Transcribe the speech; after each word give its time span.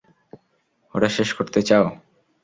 ওটা 0.95 1.09
শেষ 1.17 1.29
করতে 1.37 1.59
চাও? 1.61 1.85